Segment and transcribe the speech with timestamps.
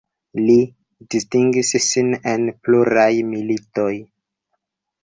[0.37, 0.53] Li
[1.15, 3.91] distingis sin en pluraj militoj.